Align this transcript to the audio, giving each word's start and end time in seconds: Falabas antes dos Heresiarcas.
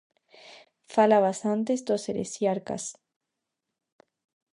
Falabas 0.95 1.39
antes 1.55 1.79
dos 1.87 2.01
Heresiarcas. 2.09 2.83